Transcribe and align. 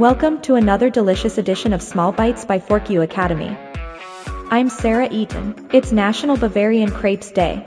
Welcome 0.00 0.40
to 0.44 0.54
another 0.54 0.88
delicious 0.88 1.36
edition 1.36 1.74
of 1.74 1.82
Small 1.82 2.10
Bites 2.10 2.46
by 2.46 2.58
ForkU 2.58 3.02
Academy. 3.02 3.54
I'm 4.50 4.70
Sarah 4.70 5.10
Eaton. 5.10 5.68
It's 5.74 5.92
National 5.92 6.38
Bavarian 6.38 6.90
Crepes 6.90 7.30
Day. 7.30 7.62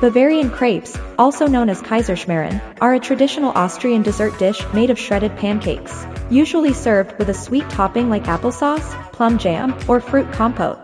Bavarian 0.00 0.50
crepes, 0.50 0.98
also 1.16 1.46
known 1.46 1.68
as 1.68 1.80
Kaiserschmarren, 1.80 2.60
are 2.80 2.94
a 2.94 2.98
traditional 2.98 3.52
Austrian 3.52 4.02
dessert 4.02 4.36
dish 4.40 4.60
made 4.74 4.90
of 4.90 4.98
shredded 4.98 5.36
pancakes, 5.36 6.04
usually 6.30 6.72
served 6.72 7.16
with 7.16 7.28
a 7.28 7.34
sweet 7.34 7.70
topping 7.70 8.10
like 8.10 8.24
applesauce, 8.24 9.12
plum 9.12 9.38
jam, 9.38 9.72
or 9.86 10.00
fruit 10.00 10.32
compote. 10.32 10.82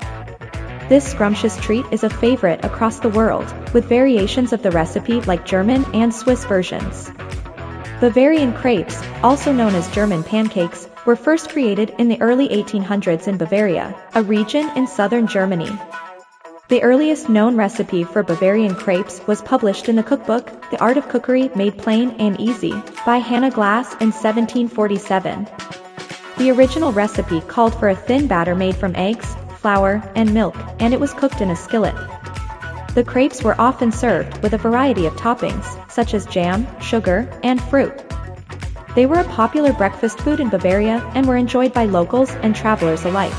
This 0.89 1.11
scrumptious 1.11 1.57
treat 1.57 1.87
is 1.91 2.05
a 2.05 2.09
favorite 2.09 2.65
across 2.65 3.01
the 3.01 3.09
world, 3.09 3.53
with 3.75 3.87
variations 3.87 4.53
of 4.53 4.63
the 4.63 4.71
recipe 4.71 5.21
like 5.23 5.45
German 5.45 5.85
and 5.93 6.15
Swiss 6.15 6.45
versions. 6.45 7.11
Bavarian 8.03 8.53
crepes, 8.53 9.01
also 9.23 9.53
known 9.53 9.77
as 9.77 9.87
German 9.95 10.25
pancakes, 10.25 10.89
were 11.07 11.15
first 11.15 11.51
created 11.51 11.95
in 11.99 12.09
the 12.09 12.21
early 12.21 12.49
1800s 12.49 13.29
in 13.29 13.37
Bavaria, 13.37 13.95
a 14.17 14.25
region 14.25 14.69
in 14.77 14.89
southern 14.89 15.29
Germany. 15.29 15.71
The 16.67 16.83
earliest 16.83 17.29
known 17.29 17.55
recipe 17.55 18.03
for 18.03 18.25
Bavarian 18.25 18.75
crepes 18.75 19.25
was 19.29 19.41
published 19.41 19.89
in 19.89 19.95
the 19.95 20.03
cookbook, 20.03 20.69
The 20.73 20.81
Art 20.81 20.97
of 20.97 21.09
Cookery 21.11 21.53
Made 21.55 21.79
Plain 21.79 22.17
and 22.19 22.41
Easy, 22.41 22.75
by 23.07 23.19
Hannah 23.19 23.53
Glasse 23.53 23.93
in 24.01 24.11
1747. 24.11 25.47
The 26.39 26.51
original 26.51 26.91
recipe 26.91 27.41
called 27.43 27.79
for 27.79 27.89
a 27.89 27.95
thin 27.95 28.27
batter 28.27 28.57
made 28.57 28.75
from 28.75 28.97
eggs, 28.97 29.37
flour, 29.59 30.03
and 30.17 30.35
milk, 30.35 30.57
and 30.81 30.93
it 30.93 30.99
was 30.99 31.15
cooked 31.15 31.41
in 31.41 31.51
a 31.51 31.57
skillet. 31.57 31.95
The 32.95 33.05
crepes 33.05 33.43
were 33.43 33.59
often 33.59 33.91
served 33.91 34.43
with 34.43 34.53
a 34.53 34.59
variety 34.59 35.07
of 35.07 35.15
toppings, 35.15 35.65
such 35.91 36.13
as 36.13 36.27
jam, 36.27 36.67
sugar, 36.79 37.27
and 37.43 37.59
fruit. 37.59 37.95
They 38.95 39.07
were 39.07 39.21
a 39.21 39.25
popular 39.25 39.73
breakfast 39.73 40.21
food 40.21 40.41
in 40.41 40.51
Bavaria 40.51 41.03
and 41.15 41.27
were 41.27 41.39
enjoyed 41.39 41.73
by 41.73 41.87
locals 41.87 42.31
and 42.43 42.55
travelers 42.55 43.07
alike. 43.07 43.33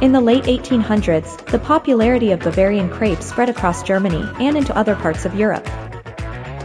In 0.00 0.12
the 0.12 0.20
late 0.22 0.44
1800s, 0.44 1.44
the 1.48 1.58
popularity 1.58 2.32
of 2.32 2.40
Bavarian 2.40 2.88
crepes 2.88 3.26
spread 3.26 3.50
across 3.50 3.82
Germany 3.82 4.24
and 4.40 4.56
into 4.56 4.74
other 4.74 4.94
parts 4.94 5.26
of 5.26 5.34
Europe. 5.34 5.68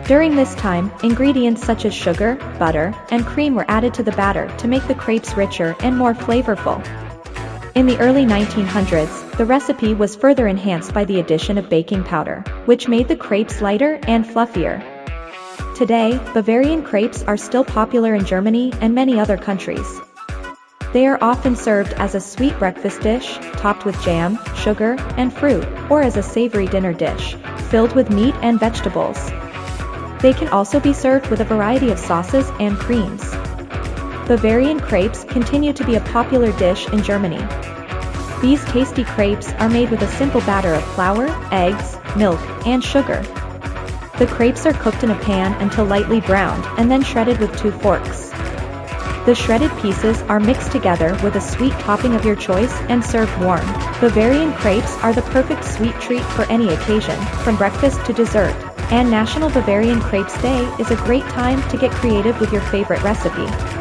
During 0.07 0.37
this 0.37 0.55
time, 0.55 0.89
ingredients 1.03 1.65
such 1.65 1.83
as 1.83 1.93
sugar, 1.93 2.35
butter, 2.59 2.93
and 3.09 3.25
cream 3.25 3.55
were 3.55 3.65
added 3.67 3.93
to 3.95 4.03
the 4.03 4.11
batter 4.13 4.47
to 4.59 4.67
make 4.69 4.87
the 4.87 4.95
crepes 4.95 5.35
richer 5.35 5.75
and 5.81 5.97
more 5.97 6.13
flavorful. 6.13 6.81
In 7.75 7.87
the 7.87 7.97
early 7.99 8.23
1900s, 8.23 9.22
the 9.37 9.45
recipe 9.45 9.93
was 9.93 10.15
further 10.15 10.47
enhanced 10.47 10.93
by 10.93 11.05
the 11.05 11.19
addition 11.19 11.57
of 11.57 11.69
baking 11.69 12.03
powder, 12.03 12.43
which 12.65 12.87
made 12.87 13.07
the 13.07 13.15
crepes 13.15 13.61
lighter 13.61 13.99
and 14.03 14.25
fluffier. 14.25 14.83
Today, 15.75 16.19
Bavarian 16.33 16.83
crepes 16.83 17.23
are 17.23 17.37
still 17.37 17.65
popular 17.65 18.13
in 18.13 18.25
Germany 18.25 18.71
and 18.79 18.93
many 18.93 19.19
other 19.19 19.37
countries. 19.37 19.99
They 20.93 21.07
are 21.07 21.17
often 21.19 21.55
served 21.55 21.93
as 21.93 22.13
a 22.13 22.21
sweet 22.21 22.57
breakfast 22.59 23.01
dish, 23.01 23.39
topped 23.53 23.83
with 23.83 23.99
jam, 24.03 24.37
sugar, 24.55 24.95
and 25.17 25.33
fruit, 25.33 25.67
or 25.89 26.03
as 26.03 26.15
a 26.15 26.21
savory 26.21 26.67
dinner 26.67 26.93
dish, 26.93 27.35
filled 27.71 27.95
with 27.95 28.11
meat 28.11 28.35
and 28.43 28.59
vegetables. 28.59 29.17
They 30.21 30.33
can 30.33 30.49
also 30.49 30.79
be 30.79 30.93
served 30.93 31.31
with 31.31 31.39
a 31.39 31.45
variety 31.45 31.89
of 31.89 31.97
sauces 31.97 32.47
and 32.59 32.77
creams. 32.77 33.27
Bavarian 34.27 34.79
crepes 34.79 35.23
continue 35.23 35.73
to 35.73 35.83
be 35.83 35.95
a 35.95 36.01
popular 36.01 36.51
dish 36.59 36.87
in 36.89 37.01
Germany. 37.01 37.43
These 38.43 38.65
tasty 38.65 39.05
crepes 39.05 39.53
are 39.53 39.69
made 39.69 39.89
with 39.89 40.01
a 40.01 40.17
simple 40.17 40.41
batter 40.41 40.73
of 40.73 40.83
flour, 40.95 41.27
eggs, 41.53 41.95
milk, 42.17 42.41
and 42.67 42.83
sugar. 42.83 43.21
The 44.19 44.27
crepes 44.27 44.65
are 44.65 44.73
cooked 44.73 45.01
in 45.01 45.11
a 45.11 45.19
pan 45.19 45.53
until 45.61 45.85
lightly 45.85 46.19
browned 46.19 46.65
and 46.77 46.91
then 46.91 47.03
shredded 47.03 47.39
with 47.39 47.57
two 47.57 47.71
forks. 47.71 48.31
The 49.25 49.33
shredded 49.33 49.71
pieces 49.77 50.21
are 50.23 50.41
mixed 50.41 50.73
together 50.73 51.17
with 51.23 51.37
a 51.37 51.39
sweet 51.39 51.71
topping 51.79 52.15
of 52.15 52.25
your 52.25 52.35
choice 52.35 52.73
and 52.89 53.01
served 53.01 53.31
warm. 53.41 53.65
Bavarian 54.01 54.51
crepes 54.51 54.93
are 54.97 55.13
the 55.13 55.21
perfect 55.21 55.63
sweet 55.63 55.97
treat 56.01 56.23
for 56.35 56.43
any 56.51 56.67
occasion, 56.67 57.17
from 57.45 57.55
breakfast 57.55 58.05
to 58.07 58.11
dessert. 58.11 58.53
And 58.91 59.09
National 59.09 59.51
Bavarian 59.51 60.01
Crepes 60.01 60.39
Day 60.41 60.65
is 60.79 60.91
a 60.91 60.97
great 60.97 61.23
time 61.29 61.65
to 61.69 61.77
get 61.77 61.91
creative 61.91 62.37
with 62.41 62.51
your 62.51 62.61
favorite 62.63 63.01
recipe. 63.03 63.72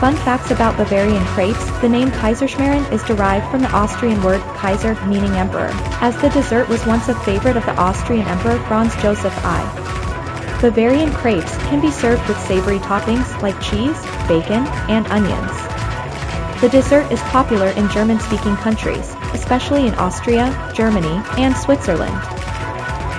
Fun 0.00 0.16
facts 0.16 0.50
about 0.50 0.76
Bavarian 0.76 1.24
crepes, 1.26 1.64
the 1.80 1.88
name 1.88 2.10
Kaiserschmarren 2.10 2.90
is 2.92 3.02
derived 3.04 3.50
from 3.50 3.62
the 3.62 3.70
Austrian 3.70 4.20
word 4.22 4.40
Kaiser 4.56 4.94
meaning 5.06 5.32
emperor, 5.32 5.70
as 6.00 6.20
the 6.20 6.28
dessert 6.30 6.68
was 6.68 6.84
once 6.84 7.08
a 7.08 7.14
favorite 7.20 7.56
of 7.56 7.64
the 7.64 7.76
Austrian 7.76 8.26
emperor 8.26 8.58
Franz 8.66 8.94
Joseph 9.00 9.34
I. 9.44 10.58
Bavarian 10.60 11.12
crepes 11.12 11.56
can 11.68 11.80
be 11.80 11.90
served 11.90 12.26
with 12.28 12.38
savory 12.40 12.78
toppings 12.80 13.40
like 13.40 13.58
cheese, 13.62 13.98
bacon, 14.28 14.66
and 14.90 15.06
onions. 15.06 15.52
The 16.60 16.68
dessert 16.70 17.10
is 17.12 17.20
popular 17.20 17.68
in 17.68 17.88
German-speaking 17.90 18.56
countries, 18.56 19.14
especially 19.32 19.86
in 19.86 19.94
Austria, 19.94 20.72
Germany, 20.74 21.22
and 21.38 21.56
Switzerland. 21.56 22.20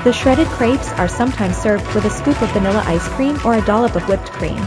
The 0.03 0.13
shredded 0.13 0.47
crepes 0.47 0.91
are 0.93 1.07
sometimes 1.07 1.57
served 1.57 1.85
with 1.95 2.05
a 2.05 2.09
scoop 2.09 2.39
of 2.41 2.51
vanilla 2.51 2.83
ice 2.85 3.07
cream 3.09 3.39
or 3.45 3.55
a 3.55 3.65
dollop 3.65 3.95
of 3.95 4.07
whipped 4.07 4.31
cream. 4.31 4.57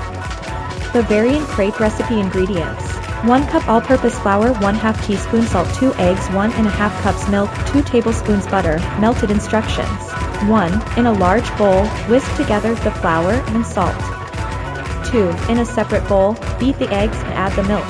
Bavarian 0.92 1.44
crepe 1.44 1.78
recipe 1.80 2.18
ingredients. 2.18 2.82
1 3.26 3.46
cup 3.48 3.68
all-purpose 3.68 4.18
flour 4.20 4.54
1 4.54 4.80
2 4.80 5.02
teaspoon 5.02 5.42
salt 5.42 5.68
2 5.74 5.92
eggs 5.94 6.26
1 6.30 6.52
and 6.52 6.66
a 6.66 6.70
half 6.70 6.98
cups 7.02 7.28
milk 7.28 7.50
2 7.66 7.82
tablespoons 7.82 8.46
butter. 8.46 8.78
Melted 8.98 9.30
instructions. 9.30 10.00
1 10.48 10.98
in 10.98 11.04
a 11.04 11.12
large 11.12 11.46
bowl 11.58 11.84
whisk 12.08 12.34
together 12.36 12.74
the 12.76 12.90
flour 13.02 13.32
and 13.32 13.66
salt. 13.66 14.00
2 15.12 15.28
in 15.52 15.58
a 15.58 15.66
separate 15.66 16.08
bowl 16.08 16.36
beat 16.58 16.78
the 16.78 16.90
eggs 16.90 17.18
and 17.18 17.34
add 17.34 17.52
the 17.52 17.64
milk. 17.64 17.84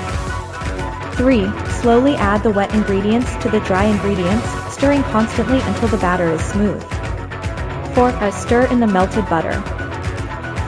3 1.14 1.46
slowly 1.80 2.16
add 2.16 2.42
the 2.42 2.50
wet 2.50 2.74
ingredients 2.74 3.36
to 3.36 3.48
the 3.48 3.60
dry 3.60 3.84
ingredients 3.84 4.48
stirring 4.74 5.04
constantly 5.04 5.60
until 5.60 5.88
the 5.88 5.98
batter 5.98 6.30
is 6.30 6.44
smooth. 6.46 6.82
4 7.94 8.08
a 8.08 8.32
stir 8.32 8.66
in 8.72 8.80
the 8.80 8.86
melted 8.88 9.28
butter 9.28 9.77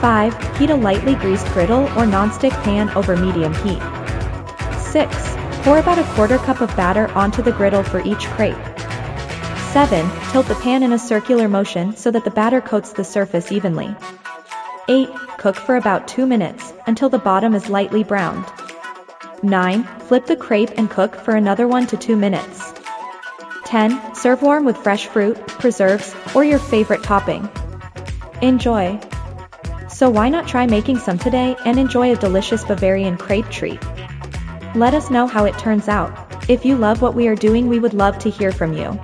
5. 0.01 0.57
Heat 0.57 0.71
a 0.71 0.75
lightly 0.75 1.13
greased 1.13 1.45
griddle 1.49 1.83
or 1.83 2.05
nonstick 2.05 2.51
pan 2.63 2.89
over 2.97 3.15
medium 3.15 3.53
heat. 3.53 3.81
6. 4.79 5.35
Pour 5.63 5.77
about 5.77 5.99
a 5.99 6.03
quarter 6.15 6.39
cup 6.39 6.59
of 6.59 6.75
batter 6.75 7.07
onto 7.11 7.43
the 7.43 7.51
griddle 7.51 7.83
for 7.83 8.01
each 8.01 8.25
crepe. 8.29 8.57
7. 9.73 10.09
Tilt 10.31 10.47
the 10.47 10.55
pan 10.55 10.81
in 10.81 10.91
a 10.91 10.97
circular 10.97 11.47
motion 11.47 11.95
so 11.95 12.09
that 12.09 12.23
the 12.23 12.31
batter 12.31 12.61
coats 12.61 12.93
the 12.93 13.03
surface 13.03 13.51
evenly. 13.51 13.95
8. 14.89 15.07
Cook 15.37 15.55
for 15.55 15.75
about 15.75 16.07
2 16.07 16.25
minutes, 16.25 16.73
until 16.87 17.09
the 17.09 17.19
bottom 17.19 17.53
is 17.53 17.69
lightly 17.69 18.03
browned. 18.03 18.45
9. 19.43 19.83
Flip 19.83 20.25
the 20.25 20.35
crepe 20.35 20.71
and 20.77 20.89
cook 20.89 21.15
for 21.15 21.35
another 21.35 21.67
1 21.67 21.87
to 21.87 21.97
2 21.97 22.15
minutes. 22.15 22.73
10. 23.65 24.15
Serve 24.15 24.41
warm 24.41 24.65
with 24.65 24.77
fresh 24.77 25.05
fruit, 25.05 25.37
preserves, 25.47 26.13
or 26.33 26.43
your 26.43 26.59
favorite 26.59 27.03
topping. 27.03 27.47
Enjoy! 28.41 28.99
So 30.01 30.09
why 30.09 30.29
not 30.29 30.47
try 30.47 30.65
making 30.65 30.97
some 30.97 31.19
today 31.19 31.55
and 31.63 31.77
enjoy 31.77 32.11
a 32.11 32.15
delicious 32.15 32.65
Bavarian 32.65 33.17
crepe 33.17 33.47
treat? 33.51 33.79
Let 34.73 34.95
us 34.95 35.11
know 35.11 35.27
how 35.27 35.45
it 35.45 35.59
turns 35.59 35.87
out. 35.87 36.11
If 36.49 36.65
you 36.65 36.75
love 36.75 37.03
what 37.03 37.13
we 37.13 37.27
are 37.27 37.35
doing 37.35 37.67
we 37.67 37.77
would 37.77 37.93
love 37.93 38.17
to 38.17 38.31
hear 38.31 38.51
from 38.51 38.73
you. 38.73 38.99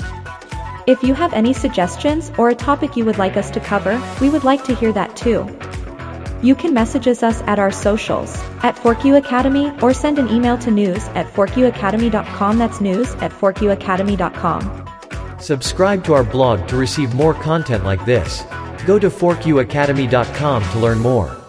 If 0.88 1.04
you 1.04 1.14
have 1.14 1.34
any 1.34 1.54
suggestions 1.54 2.32
or 2.40 2.50
a 2.50 2.56
topic 2.56 2.98
you 2.98 3.06
would 3.06 3.20
like 3.20 3.38
us 3.38 3.52
to 3.52 3.60
cover, 3.60 4.02
we 4.20 4.32
would 4.32 4.44
like 4.44 4.64
to 4.64 4.74
hear 4.74 4.92
that 4.94 5.16
too. 5.16 5.46
You 6.42 6.56
can 6.56 6.74
message 6.74 7.08
us 7.08 7.44
at 7.44 7.60
our 7.60 7.72
socials, 7.72 8.36
at 8.64 8.76
ForkU 8.76 9.20
Academy, 9.20 9.72
or 9.84 9.94
send 9.94 10.18
an 10.18 10.30
email 10.30 10.58
to 10.58 10.72
news 10.72 11.10
at 11.10 11.28
forkuacademy.com 11.28 12.58
that's 12.58 12.82
news 12.82 13.14
at 13.18 13.32
forkuacademy.com. 13.32 14.90
Subscribe 15.40 16.04
to 16.06 16.16
our 16.16 16.24
blog 16.24 16.68
to 16.70 16.76
receive 16.76 17.14
more 17.14 17.36
content 17.36 17.84
like 17.84 18.04
this. 18.08 18.44
Go 18.86 19.00
to 19.00 19.10
forkuacademy.com 19.10 20.72
to 20.72 20.80
learn 20.80 21.00
more. 21.00 21.47